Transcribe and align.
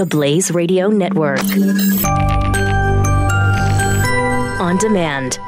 the 0.00 0.06
Blaze 0.06 0.50
Radio 0.50 0.88
Network. 0.88 1.42
On 4.58 4.78
demand. 4.78 5.38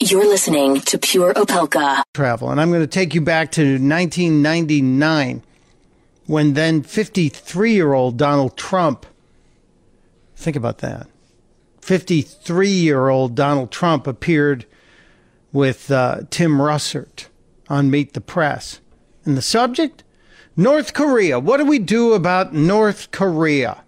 You're 0.00 0.26
listening 0.26 0.80
to 0.80 0.98
Pure 0.98 1.34
Opelka. 1.34 2.02
Travel, 2.14 2.50
and 2.50 2.60
I'm 2.60 2.70
going 2.70 2.80
to 2.80 2.88
take 2.88 3.14
you 3.14 3.20
back 3.20 3.52
to 3.52 3.62
1999 3.62 5.44
when 6.26 6.54
then 6.54 6.82
53 6.82 7.72
year 7.72 7.92
old 7.92 8.16
Donald 8.16 8.56
Trump, 8.56 9.06
think 10.34 10.56
about 10.56 10.78
that, 10.78 11.06
53 11.80 12.68
year 12.68 13.08
old 13.08 13.36
Donald 13.36 13.70
Trump 13.70 14.08
appeared 14.08 14.66
with 15.52 15.92
uh, 15.92 16.22
Tim 16.30 16.58
Russert 16.58 17.26
on 17.68 17.88
Meet 17.88 18.14
the 18.14 18.20
Press. 18.20 18.80
And 19.24 19.36
the 19.36 19.42
subject? 19.42 20.02
North 20.56 20.94
Korea. 20.94 21.40
What 21.40 21.56
do 21.56 21.64
we 21.64 21.80
do 21.80 22.12
about 22.12 22.54
North 22.54 23.10
Korea? 23.10 23.82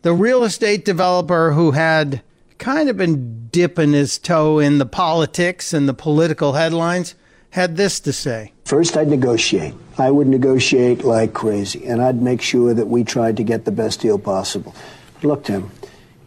The 0.00 0.14
real 0.14 0.44
estate 0.44 0.82
developer 0.82 1.52
who 1.52 1.72
had 1.72 2.22
kind 2.56 2.88
of 2.88 2.96
been 2.96 3.48
dipping 3.48 3.92
his 3.92 4.16
toe 4.18 4.58
in 4.58 4.78
the 4.78 4.86
politics 4.86 5.74
and 5.74 5.86
the 5.86 5.92
political 5.92 6.54
headlines 6.54 7.14
had 7.50 7.76
this 7.76 8.00
to 8.00 8.14
say. 8.14 8.52
First, 8.64 8.96
I'd 8.96 9.08
negotiate. 9.08 9.74
I 9.98 10.10
would 10.10 10.26
negotiate 10.26 11.04
like 11.04 11.34
crazy, 11.34 11.84
and 11.86 12.00
I'd 12.00 12.22
make 12.22 12.40
sure 12.40 12.72
that 12.72 12.86
we 12.86 13.04
tried 13.04 13.36
to 13.36 13.42
get 13.42 13.66
the 13.66 13.72
best 13.72 14.00
deal 14.00 14.18
possible. 14.18 14.74
Look, 15.22 15.44
Tim, 15.44 15.70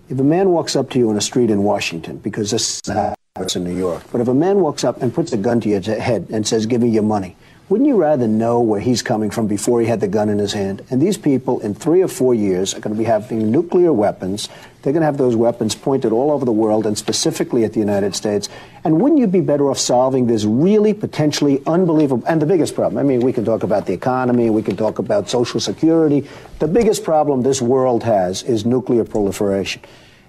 if 0.07 0.19
a 0.19 0.23
man 0.23 0.49
walks 0.49 0.75
up 0.75 0.91
to 0.91 0.99
you 0.99 1.09
on 1.09 1.17
a 1.17 1.21
street 1.21 1.49
in 1.49 1.63
Washington, 1.63 2.17
because 2.17 2.51
this 2.51 2.79
happens 2.85 3.55
in 3.55 3.63
New 3.63 3.75
York, 3.75 4.03
but 4.11 4.21
if 4.21 4.27
a 4.27 4.33
man 4.35 4.59
walks 4.59 4.83
up 4.83 5.01
and 5.01 5.11
puts 5.11 5.31
a 5.31 5.37
gun 5.37 5.61
to 5.61 5.69
your 5.69 5.81
head 5.81 6.27
and 6.29 6.45
says, 6.45 6.67
Give 6.67 6.81
me 6.81 6.89
your 6.89 7.03
money, 7.03 7.35
wouldn't 7.73 7.87
you 7.87 7.95
rather 7.95 8.27
know 8.27 8.61
where 8.61 8.79
he's 8.79 9.01
coming 9.01 9.31
from 9.31 9.47
before 9.47 9.81
he 9.81 9.87
had 9.87 9.99
the 9.99 10.07
gun 10.07 10.29
in 10.29 10.37
his 10.37 10.53
hand? 10.53 10.85
And 10.91 11.01
these 11.01 11.17
people, 11.17 11.59
in 11.61 11.73
three 11.73 12.03
or 12.03 12.07
four 12.07 12.35
years, 12.35 12.75
are 12.75 12.79
going 12.79 12.95
to 12.95 12.97
be 12.99 13.03
having 13.03 13.49
nuclear 13.49 13.91
weapons. 13.91 14.47
They're 14.83 14.93
going 14.93 15.01
to 15.01 15.07
have 15.07 15.17
those 15.17 15.35
weapons 15.35 15.73
pointed 15.73 16.11
all 16.11 16.29
over 16.29 16.45
the 16.45 16.51
world 16.51 16.85
and 16.85 16.95
specifically 16.95 17.63
at 17.63 17.73
the 17.73 17.79
United 17.79 18.13
States. 18.13 18.47
And 18.83 19.01
wouldn't 19.01 19.19
you 19.19 19.25
be 19.25 19.41
better 19.41 19.71
off 19.71 19.79
solving 19.79 20.27
this 20.27 20.45
really 20.45 20.93
potentially 20.93 21.63
unbelievable? 21.65 22.23
And 22.27 22.39
the 22.39 22.45
biggest 22.45 22.75
problem, 22.75 22.99
I 22.99 23.09
mean, 23.09 23.21
we 23.21 23.33
can 23.33 23.43
talk 23.43 23.63
about 23.63 23.87
the 23.87 23.93
economy, 23.93 24.51
we 24.51 24.61
can 24.61 24.77
talk 24.77 24.99
about 24.99 25.27
social 25.27 25.59
security. 25.59 26.27
The 26.59 26.67
biggest 26.67 27.03
problem 27.03 27.41
this 27.41 27.59
world 27.59 28.03
has 28.03 28.43
is 28.43 28.67
nuclear 28.67 29.03
proliferation. 29.03 29.81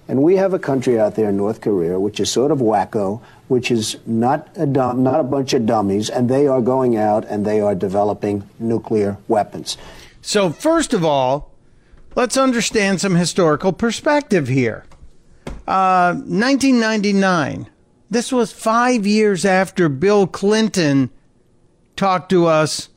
And 0.07 0.21
we 0.21 0.35
have 0.35 0.53
a 0.53 0.59
country 0.59 0.99
out 0.99 1.15
there 1.15 1.29
in 1.29 1.37
North 1.37 1.61
Korea, 1.61 1.99
which 1.99 2.19
is 2.19 2.31
sort 2.31 2.51
of 2.51 2.59
wacko, 2.59 3.21
which 3.47 3.71
is 3.71 3.97
not 4.05 4.47
a 4.55 4.65
dumb, 4.67 5.01
not 5.01 5.19
a 5.19 5.23
bunch 5.23 5.53
of 5.53 5.65
dummies, 5.65 6.09
and 6.09 6.29
they 6.29 6.47
are 6.47 6.61
going 6.61 6.95
out 6.95 7.25
and 7.25 7.45
they 7.45 7.59
are 7.59 7.73
developing 7.73 8.47
nuclear 8.59 9.17
weapons. 9.27 9.77
So, 10.21 10.51
first 10.51 10.93
of 10.93 11.03
all, 11.03 11.51
let's 12.15 12.37
understand 12.37 13.01
some 13.01 13.15
historical 13.15 13.73
perspective 13.73 14.47
here. 14.47 14.85
Uh, 15.67 16.13
1999. 16.13 17.67
This 18.09 18.31
was 18.31 18.51
five 18.51 19.07
years 19.07 19.45
after 19.45 19.89
Bill 19.89 20.27
Clinton 20.27 21.09
talked 21.95 22.29
to 22.29 22.45
us 22.45 22.89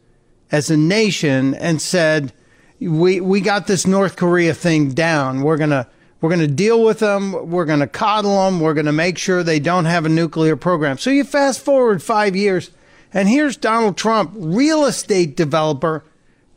as 0.53 0.71
a 0.71 0.77
nation 0.77 1.55
and 1.55 1.81
said, 1.81 2.33
"We 2.79 3.21
we 3.21 3.41
got 3.41 3.67
this 3.67 3.87
North 3.87 4.17
Korea 4.17 4.53
thing 4.53 4.91
down. 4.91 5.43
We're 5.43 5.57
gonna." 5.57 5.87
We're 6.21 6.31
going 6.31 6.41
to 6.41 6.49
deal 6.49 6.83
with 6.83 6.99
them. 6.99 7.51
We're 7.51 7.65
going 7.65 7.81
to 7.81 7.87
coddle 7.87 8.45
them. 8.45 8.61
We're 8.61 8.75
going 8.75 8.87
to 8.87 8.93
make 8.93 9.19
sure 9.19 9.43
they 9.43 9.61
don't 9.61 9.85
have 9.85 10.05
a 10.05 10.09
nuclear 10.09 10.57
program. 10.57 10.99
So 10.99 11.11
you 11.11 11.25
fast 11.25 11.61
forward 11.61 12.03
five 12.03 12.35
years, 12.35 12.71
and 13.13 13.29
here's 13.29 13.57
Donald 13.57 13.97
Trump, 13.97 14.33
real 14.35 14.85
estate 14.85 15.37
developer, 15.37 16.05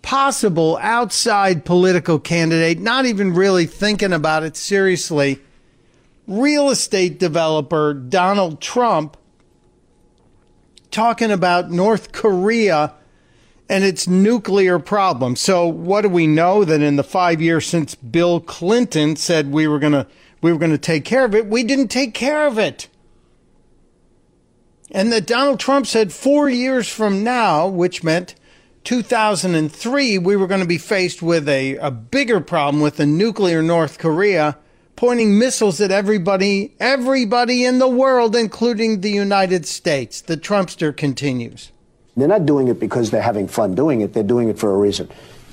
possible 0.01 0.79
outside 0.81 1.63
political 1.63 2.17
candidate, 2.19 2.79
not 2.79 3.05
even 3.05 3.33
really 3.33 3.67
thinking 3.67 4.13
about 4.13 4.43
it 4.43 4.57
seriously. 4.57 5.39
Real 6.27 6.69
estate 6.69 7.19
developer 7.19 7.93
Donald 7.93 8.61
Trump 8.61 9.15
talking 10.89 11.31
about 11.31 11.71
North 11.71 12.11
Korea 12.11 12.95
and 13.71 13.85
its 13.85 14.05
nuclear 14.05 14.79
problem. 14.79 15.33
So 15.37 15.65
what 15.65 16.01
do 16.01 16.09
we 16.09 16.27
know 16.27 16.65
that 16.65 16.81
in 16.81 16.97
the 16.97 17.05
5 17.05 17.41
years 17.41 17.65
since 17.65 17.95
Bill 17.95 18.41
Clinton 18.41 19.15
said 19.15 19.49
we 19.49 19.65
were 19.65 19.79
going 19.79 19.93
to 19.93 20.05
we 20.41 20.51
were 20.51 20.59
going 20.59 20.71
to 20.71 20.77
take 20.77 21.05
care 21.05 21.23
of 21.23 21.33
it, 21.33 21.47
we 21.47 21.63
didn't 21.63 21.87
take 21.87 22.13
care 22.13 22.45
of 22.45 22.59
it. 22.59 22.89
And 24.91 25.09
that 25.13 25.25
Donald 25.25 25.59
Trump 25.59 25.87
said 25.87 26.11
4 26.11 26.49
years 26.49 26.89
from 26.89 27.23
now, 27.23 27.65
which 27.65 28.03
meant 28.03 28.35
2003, 28.83 30.17
we 30.17 30.35
were 30.35 30.47
going 30.47 30.59
to 30.59 30.67
be 30.67 30.77
faced 30.77 31.21
with 31.21 31.47
a, 31.47 31.77
a 31.77 31.91
bigger 31.91 32.41
problem 32.41 32.81
with 32.81 32.99
a 32.99 33.05
nuclear 33.05 33.61
North 33.61 33.99
Korea 33.99 34.57
pointing 34.97 35.39
missiles 35.39 35.79
at 35.79 35.91
everybody, 35.91 36.75
everybody 36.77 37.63
in 37.63 37.79
the 37.79 37.87
world, 37.87 38.35
including 38.35 38.99
the 38.99 39.11
United 39.11 39.65
States. 39.65 40.19
The 40.19 40.35
Trumpster 40.35 40.95
continues. 40.95 41.71
They're 42.15 42.27
not 42.27 42.45
doing 42.45 42.67
it 42.67 42.79
because 42.79 43.11
they're 43.11 43.21
having 43.21 43.47
fun 43.47 43.75
doing 43.75 44.01
it, 44.01 44.13
they're 44.13 44.23
doing 44.23 44.49
it 44.49 44.59
for 44.59 44.71
a 44.73 44.77
reason. 44.77 45.09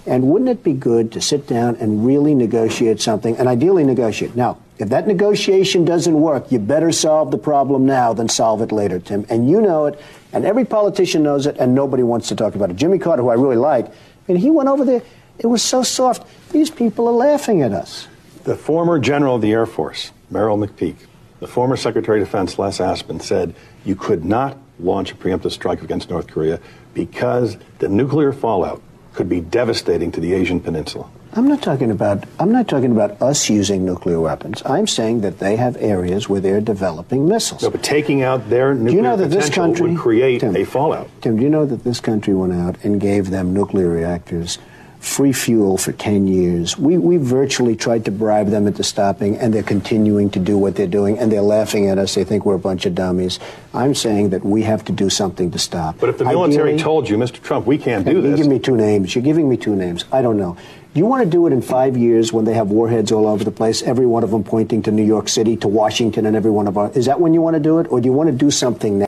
And 0.06 0.30
wouldn't 0.30 0.50
it 0.50 0.64
be 0.64 0.72
good 0.72 1.12
to 1.12 1.20
sit 1.20 1.46
down 1.46 1.76
and 1.76 2.04
really 2.04 2.34
negotiate 2.34 3.00
something, 3.00 3.36
and 3.36 3.46
ideally 3.46 3.84
negotiate? 3.84 4.34
Now, 4.34 4.58
if 4.78 4.88
that 4.88 5.06
negotiation 5.06 5.84
doesn't 5.84 6.18
work, 6.18 6.50
you 6.50 6.58
better 6.58 6.92
solve 6.92 7.30
the 7.30 7.38
problem 7.38 7.84
now 7.84 8.12
than 8.12 8.28
solve 8.28 8.62
it 8.62 8.72
later, 8.72 9.00
Tim. 9.00 9.26
And 9.28 9.50
you 9.50 9.60
know 9.60 9.86
it, 9.86 10.00
and 10.32 10.44
every 10.44 10.64
politician 10.64 11.22
knows 11.22 11.46
it, 11.46 11.56
and 11.58 11.74
nobody 11.74 12.02
wants 12.02 12.28
to 12.28 12.36
talk 12.36 12.54
about 12.54 12.70
it. 12.70 12.76
Jimmy 12.76 12.98
Carter, 12.98 13.22
who 13.22 13.28
I 13.28 13.34
really 13.34 13.56
like, 13.56 13.92
and 14.28 14.38
he 14.38 14.50
went 14.50 14.68
over 14.68 14.84
there, 14.84 15.02
it 15.38 15.46
was 15.46 15.62
so 15.62 15.82
soft. 15.82 16.26
These 16.52 16.70
people 16.70 17.06
are 17.08 17.12
laughing 17.12 17.62
at 17.62 17.72
us. 17.72 18.08
The 18.44 18.56
former 18.56 18.98
general 18.98 19.36
of 19.36 19.42
the 19.42 19.52
Air 19.52 19.66
Force, 19.66 20.12
Merrill 20.30 20.58
McPeak, 20.58 20.96
the 21.40 21.46
former 21.46 21.76
Secretary 21.76 22.20
of 22.20 22.26
Defense, 22.26 22.58
Les 22.58 22.78
Aspin, 22.78 23.22
said 23.22 23.54
you 23.84 23.94
could 23.94 24.24
not 24.24 24.56
launch 24.78 25.12
a 25.12 25.14
preemptive 25.14 25.52
strike 25.52 25.82
against 25.82 26.10
North 26.10 26.28
Korea 26.28 26.60
because 26.94 27.56
the 27.78 27.88
nuclear 27.88 28.32
fallout 28.32 28.82
could 29.12 29.28
be 29.28 29.40
devastating 29.40 30.12
to 30.12 30.20
the 30.20 30.32
Asian 30.32 30.60
peninsula. 30.60 31.08
I'm 31.32 31.46
not 31.46 31.62
talking 31.62 31.90
about 31.90 32.24
I'm 32.38 32.52
not 32.52 32.68
talking 32.68 32.90
about 32.90 33.20
us 33.20 33.50
using 33.50 33.84
nuclear 33.84 34.18
weapons. 34.18 34.62
I'm 34.64 34.86
saying 34.86 35.20
that 35.20 35.38
they 35.38 35.56
have 35.56 35.76
areas 35.76 36.28
where 36.28 36.40
they're 36.40 36.60
developing 36.60 37.28
missiles. 37.28 37.62
No, 37.62 37.70
but 37.70 37.82
taking 37.82 38.22
out 38.22 38.48
their 38.48 38.74
nuclear 38.74 38.90
do 38.90 38.96
you 38.96 39.02
know 39.02 39.16
that 39.16 39.30
this 39.30 39.50
country 39.50 39.90
would 39.90 39.98
create 39.98 40.40
Tim, 40.40 40.56
a 40.56 40.64
fallout. 40.64 41.10
Tim, 41.20 41.36
do 41.36 41.42
you 41.42 41.50
know 41.50 41.66
that 41.66 41.84
this 41.84 42.00
country 42.00 42.34
went 42.34 42.54
out 42.54 42.82
and 42.82 43.00
gave 43.00 43.30
them 43.30 43.52
nuclear 43.52 43.88
reactors 43.88 44.58
free 45.00 45.32
fuel 45.32 45.78
for 45.78 45.92
10 45.92 46.26
years. 46.26 46.76
We, 46.76 46.98
we 46.98 47.16
virtually 47.16 47.76
tried 47.76 48.04
to 48.06 48.10
bribe 48.10 48.48
them 48.48 48.66
into 48.66 48.82
stopping, 48.82 49.36
and 49.36 49.54
they're 49.54 49.62
continuing 49.62 50.30
to 50.30 50.38
do 50.38 50.58
what 50.58 50.76
they're 50.76 50.86
doing, 50.86 51.18
and 51.18 51.30
they're 51.30 51.40
laughing 51.40 51.88
at 51.88 51.98
us. 51.98 52.14
They 52.14 52.24
think 52.24 52.44
we're 52.44 52.54
a 52.54 52.58
bunch 52.58 52.86
of 52.86 52.94
dummies. 52.94 53.38
I'm 53.72 53.94
saying 53.94 54.30
that 54.30 54.44
we 54.44 54.62
have 54.62 54.84
to 54.86 54.92
do 54.92 55.08
something 55.08 55.50
to 55.52 55.58
stop. 55.58 55.98
But 55.98 56.10
if 56.10 56.18
the 56.18 56.24
military 56.24 56.70
Ideally, 56.70 56.82
told 56.82 57.08
you, 57.08 57.16
Mr. 57.16 57.42
Trump, 57.42 57.66
we 57.66 57.78
can't 57.78 58.04
do 58.04 58.20
this. 58.20 58.30
You 58.30 58.36
give 58.44 58.46
me 58.48 58.58
two 58.58 58.76
names. 58.76 59.14
You're 59.14 59.24
giving 59.24 59.48
me 59.48 59.56
two 59.56 59.76
names. 59.76 60.04
I 60.12 60.22
don't 60.22 60.36
know. 60.36 60.56
You 60.94 61.06
want 61.06 61.22
to 61.22 61.30
do 61.30 61.46
it 61.46 61.52
in 61.52 61.62
five 61.62 61.96
years 61.96 62.32
when 62.32 62.44
they 62.44 62.54
have 62.54 62.70
warheads 62.70 63.12
all 63.12 63.28
over 63.28 63.44
the 63.44 63.50
place, 63.50 63.82
every 63.82 64.06
one 64.06 64.24
of 64.24 64.30
them 64.30 64.42
pointing 64.42 64.82
to 64.82 64.90
New 64.90 65.04
York 65.04 65.28
City, 65.28 65.56
to 65.58 65.68
Washington, 65.68 66.26
and 66.26 66.34
every 66.34 66.50
one 66.50 66.66
of 66.66 66.76
our. 66.76 66.90
Is 66.92 67.06
that 67.06 67.20
when 67.20 67.34
you 67.34 67.42
want 67.42 67.54
to 67.54 67.60
do 67.60 67.78
it, 67.78 67.86
or 67.90 68.00
do 68.00 68.06
you 68.06 68.12
want 68.12 68.30
to 68.30 68.36
do 68.36 68.50
something 68.50 68.98
now? 68.98 69.06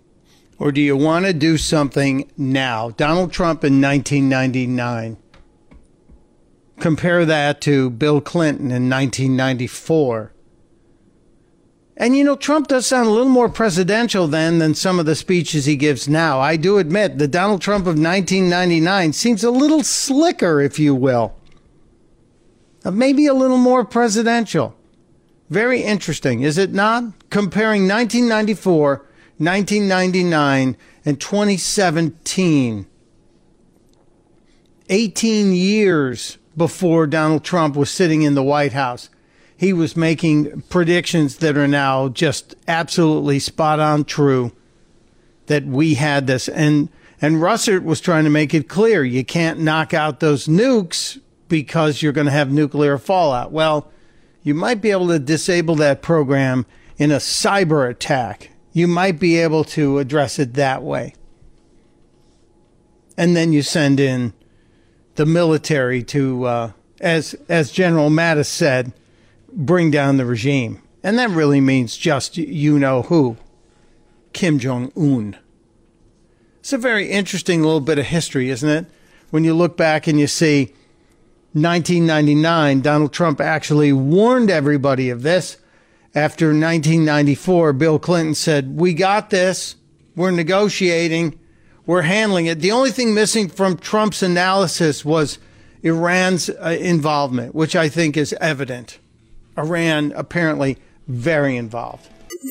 Or 0.59 0.71
do 0.71 0.81
you 0.81 0.97
want 0.97 1.25
to 1.25 1.33
do 1.33 1.57
something 1.57 2.31
now? 2.37 2.91
Donald 2.91 3.33
Trump 3.33 3.65
in 3.65 3.81
1999 3.81 5.17
Compare 6.81 7.27
that 7.27 7.61
to 7.63 7.91
Bill 7.91 8.21
Clinton 8.21 8.67
in 8.67 8.89
1994. 8.89 10.33
And 12.01 12.17
you 12.17 12.25
know, 12.25 12.37
Trump 12.37 12.69
does 12.69 12.87
sound 12.87 13.07
a 13.07 13.11
little 13.11 13.29
more 13.29 13.51
presidential 13.51 14.27
then 14.27 14.59
than 14.59 14.75
some 14.75 14.99
of 14.99 15.05
the 15.05 15.15
speeches 15.15 15.67
he 15.67 15.77
gives 15.77 16.09
now. 16.09 16.41
I 16.41 16.57
do 16.57 16.79
admit 16.79 17.19
the 17.19 17.29
Donald 17.29 17.61
Trump 17.61 17.83
of 17.83 17.99
1999 17.99 19.13
seems 19.13 19.45
a 19.45 19.51
little 19.51 19.83
slicker, 19.83 20.63
if 20.63 20.79
you 20.79 20.95
will. 20.95 21.37
Uh, 22.83 22.91
maybe 22.91 23.27
a 23.27 23.35
little 23.35 23.59
more 23.59 23.85
presidential. 23.85 24.75
Very 25.51 25.83
interesting, 25.83 26.41
is 26.41 26.57
it 26.57 26.73
not? 26.73 27.05
Comparing 27.29 27.87
1994, 27.87 29.07
1999, 29.37 30.77
and 31.05 31.21
2017. 31.21 32.87
18 34.89 35.53
years 35.53 36.39
before 36.57 37.07
Donald 37.07 37.45
Trump 37.45 37.77
was 37.77 37.91
sitting 37.91 38.23
in 38.23 38.35
the 38.35 38.43
White 38.43 38.73
House. 38.73 39.09
He 39.57 39.73
was 39.73 39.97
making 39.97 40.63
predictions 40.63 41.37
that 41.37 41.57
are 41.57 41.69
now 41.69 42.09
just 42.09 42.55
absolutely 42.67 43.39
spot 43.39 43.79
on 43.79 44.05
true 44.05 44.53
that 45.47 45.67
we 45.67 45.95
had 45.95 46.27
this. 46.27 46.49
And, 46.49 46.89
and 47.21 47.37
Russert 47.37 47.83
was 47.83 48.01
trying 48.01 48.25
to 48.25 48.31
make 48.31 48.55
it 48.55 48.69
clear 48.69 49.05
you 49.05 49.25
can't 49.25 49.61
knock 49.61 49.93
out 49.93 50.21
those 50.21 50.47
nukes 50.47 51.21
because 51.49 52.01
you're 52.01 52.13
going 52.13 52.27
to 52.27 52.33
have 52.33 52.51
nuclear 52.51 52.97
fallout. 52.97 53.53
Well, 53.53 53.91
you 54.43 54.55
might 54.55 54.81
be 54.81 54.91
able 54.91 55.09
to 55.09 55.19
disable 55.19 55.75
that 55.77 56.01
program 56.01 56.65
in 56.97 57.11
a 57.11 57.17
cyber 57.17 57.89
attack. 57.89 58.51
You 58.73 58.87
might 58.87 59.19
be 59.19 59.37
able 59.39 59.65
to 59.65 59.99
address 59.99 60.39
it 60.39 60.55
that 60.55 60.83
way. 60.83 61.15
And 63.19 63.37
then 63.37 63.53
you 63.53 63.61
send 63.63 64.01
in 64.01 64.33
the 65.15 65.27
military 65.27 66.03
to 66.05 66.45
uh, 66.45 66.73
as 67.01 67.35
as 67.49 67.73
General 67.73 68.11
Mattis 68.11 68.47
said, 68.47 68.93
bring 69.53 69.91
down 69.91 70.17
the 70.17 70.27
regime. 70.27 70.83
And 71.03 71.19
that 71.19 71.31
really 71.31 71.61
means 71.61 71.97
just 71.97 72.37
you 72.37 72.79
know 72.79 73.03
who. 73.03 73.37
Kim 74.33 74.59
Jong 74.59 74.93
Un. 74.97 75.37
It's 76.61 76.73
a 76.73 76.79
very 76.79 77.11
interesting 77.11 77.63
little 77.63 77.81
bit 77.81 77.99
of 77.99 78.07
history, 78.07 78.51
isn't 78.51 78.69
it? 78.69 78.87
When 79.31 79.45
you 79.45 79.55
look 79.55 79.77
back 79.77 80.07
and 80.07 80.21
you 80.21 80.27
see 80.27 80.75
1999, 81.53 82.81
Donald 82.81 83.13
Trump 83.13 83.41
actually 83.41 83.93
warned 83.93 84.51
everybody 84.51 85.11
of 85.11 85.23
this. 85.23 85.57
After 86.15 86.47
1994, 86.47 87.73
Bill 87.73 87.99
Clinton 87.99 88.35
said, 88.37 88.77
We 88.77 88.95
got 88.95 89.31
this. 89.31 89.75
We're 90.15 90.31
negotiating. 90.31 91.40
We're 91.91 92.03
handling 92.03 92.47
it. 92.47 92.61
The 92.61 92.71
only 92.71 92.93
thing 92.93 93.15
missing 93.15 93.49
from 93.49 93.77
Trump's 93.77 94.23
analysis 94.23 95.05
was 95.05 95.41
Iran's 95.83 96.49
uh, 96.49 96.77
involvement, 96.79 97.53
which 97.53 97.75
I 97.75 97.89
think 97.89 98.17
is 98.17 98.33
evident. 98.41 99.01
Iran 99.59 100.13
apparently 100.15 100.79
very 101.09 101.57
involved. 101.57 102.07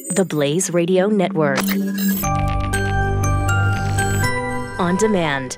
The 0.09 0.25
Blaze 0.25 0.73
Radio 0.73 1.07
Network. 1.07 1.61
On 4.77 4.97
demand 4.97 5.57